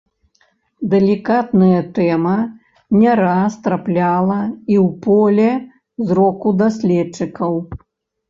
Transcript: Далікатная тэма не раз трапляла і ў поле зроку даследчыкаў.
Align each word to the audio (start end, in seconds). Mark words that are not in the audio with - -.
Далікатная 0.93 1.81
тэма 1.97 2.31
не 3.01 3.11
раз 3.21 3.51
трапляла 3.67 4.39
і 4.39 4.75
ў 4.85 4.87
поле 5.05 5.51
зроку 6.13 6.49
даследчыкаў. 6.63 7.53